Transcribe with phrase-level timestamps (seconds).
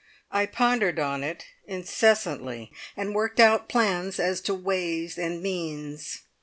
[0.31, 6.21] I pondered on it incessantly and worked out plans as to ways and means.